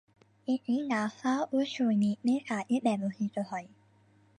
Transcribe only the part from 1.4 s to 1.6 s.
ও